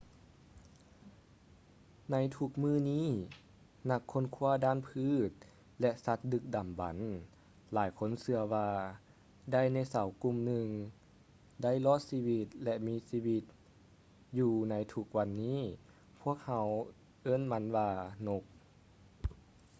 [2.11, 3.07] ໃນທຸກມື້ນີ້
[3.91, 5.31] ນັກຄົ້ນຄ້ວາດ້ານພືດ
[5.81, 6.97] ແລະ ສັດດຶກດຳບັນ
[7.73, 8.69] ຫຼາຍຄົນເຊື່ອວ່າ
[9.51, 10.67] ໄດໂນເສົາກຸ່ມໜຶ່ງ
[11.63, 13.43] ໄດ້ລອດຊີວິດ ແລະ ມີຊີວິດ
[14.37, 15.59] ຢູ່ໃນທຸກວັນນີ້
[16.21, 16.67] ພວກເຮົາ
[17.23, 17.89] ເອີ້ນພວກມັນວ່າ
[18.27, 18.43] ນົກ